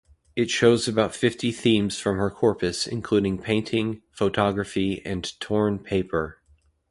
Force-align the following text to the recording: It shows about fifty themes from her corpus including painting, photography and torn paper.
It 0.35 0.49
shows 0.49 0.87
about 0.87 1.13
fifty 1.13 1.51
themes 1.51 1.99
from 1.99 2.17
her 2.17 2.31
corpus 2.31 2.87
including 2.87 3.37
painting, 3.39 4.01
photography 4.11 4.99
and 5.05 5.31
torn 5.39 5.77
paper. 5.77 6.41